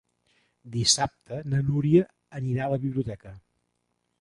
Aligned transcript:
Dissabte 0.75 1.37
na 1.51 1.59
Núria 1.67 2.07
anirà 2.41 2.65
a 2.67 2.73
la 2.75 2.81
biblioteca. 2.87 3.35